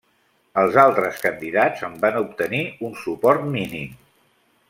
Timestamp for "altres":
0.83-1.19